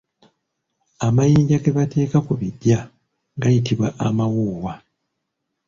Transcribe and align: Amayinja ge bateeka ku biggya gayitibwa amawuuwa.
Amayinja 1.05 1.57
ge 1.63 1.71
bateeka 1.77 2.17
ku 2.25 2.33
biggya 2.39 2.79
gayitibwa 3.41 3.87
amawuuwa. 4.05 4.73